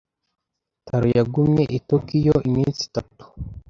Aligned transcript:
Taro 0.87 1.07
yagumye 1.17 1.63
i 1.77 1.79
Tokiyo 1.89 2.35
iminsi 2.49 2.81
itatu. 2.89 3.23